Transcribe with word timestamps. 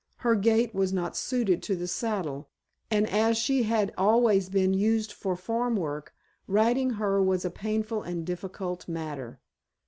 Her 0.25 0.33
gait 0.33 0.73
was 0.73 0.91
not 0.91 1.15
suited 1.15 1.61
to 1.61 1.75
the 1.75 1.85
saddle, 1.85 2.49
and 2.89 3.07
as 3.07 3.37
she 3.37 3.61
had 3.61 3.93
always 3.95 4.49
been 4.49 4.73
used 4.73 5.11
for 5.11 5.35
farm 5.35 5.75
work, 5.75 6.15
riding 6.47 6.89
her 6.97 7.21
was 7.21 7.45
a 7.45 7.51
painful 7.51 8.01
and 8.01 8.25
difficult 8.25 8.87
matter. 8.87 9.39